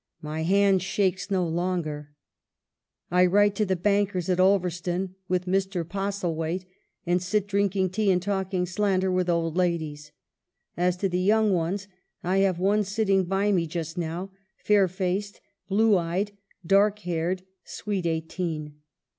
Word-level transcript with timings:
My 0.23 0.41
hand 0.41 0.81
shakes 0.81 1.29
no 1.29 1.45
longer: 1.47 2.15
I 3.11 3.27
write 3.27 3.53
to 3.57 3.67
the 3.67 3.75
bankers 3.75 4.29
at 4.29 4.39
Ulverston 4.39 5.13
with 5.27 5.45
Mr. 5.45 5.83
Postlethwaite, 5.87 6.65
and 7.05 7.21
sit 7.21 7.45
drinking 7.45 7.91
tea 7.91 8.09
and 8.09 8.19
talking 8.19 8.65
slander 8.65 9.11
with 9.11 9.29
old 9.29 9.55
ladies. 9.55 10.11
As 10.75 10.97
to 10.97 11.07
the 11.07 11.19
young 11.21 11.53
ones, 11.53 11.87
I 12.23 12.37
have 12.37 12.57
one 12.57 12.83
sitting 12.83 13.25
by 13.25 13.51
me 13.51 13.67
just 13.67 13.95
now, 13.95 14.31
fair 14.57 14.87
faced, 14.87 15.39
blue 15.69 15.95
eyed, 15.95 16.31
dark 16.65 16.97
haired, 17.05 17.43
sweet 17.63 18.07
eighteen. 18.07 18.79